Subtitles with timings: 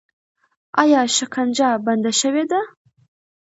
[0.81, 2.61] آیا شکنجه بنده شوې ده؟